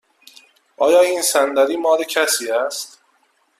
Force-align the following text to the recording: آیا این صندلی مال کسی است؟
آیا 0.77 0.99
این 1.01 1.21
صندلی 1.21 1.77
مال 1.77 2.03
کسی 2.03 2.51
است؟ 2.51 3.01